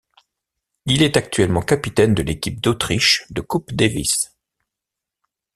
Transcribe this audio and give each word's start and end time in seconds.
Il 0.87 1.03
est 1.03 1.15
actuellement 1.15 1.61
capitaine 1.61 2.15
de 2.15 2.23
l'équipe 2.23 2.59
d'Autriche 2.59 3.27
de 3.29 3.41
Coupe 3.41 3.71
Davis. 3.71 4.35